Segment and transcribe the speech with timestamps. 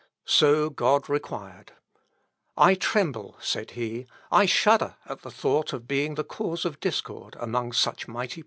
[0.25, 1.73] So God required.
[2.57, 7.37] "I tremble," said he, "I shudder at the thought of being the cause of discord
[7.39, 8.39] among such mighty princes."